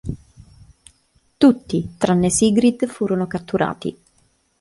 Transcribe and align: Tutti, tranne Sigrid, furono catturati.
Tutti, 1.37 1.93
tranne 1.99 2.31
Sigrid, 2.31 2.87
furono 2.87 3.27
catturati. 3.27 3.95